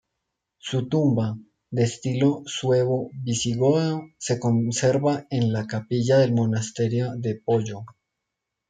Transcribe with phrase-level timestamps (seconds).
[0.57, 1.37] Su tumba,
[1.69, 7.85] de estilo suevo-visigodo, se conserva en la capilla del monasterio de Poyo.